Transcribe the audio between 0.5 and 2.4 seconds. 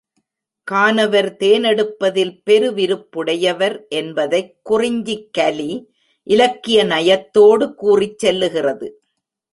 கானவர் தேனெடுப்பதில்